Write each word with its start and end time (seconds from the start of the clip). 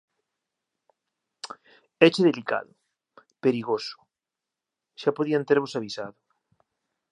Éche 2.07 2.21
delicado. 2.29 2.71
Perigoso. 3.45 3.97
Xa 5.01 5.11
podían 5.17 5.47
tervos 5.49 5.73
avisado. 5.79 6.15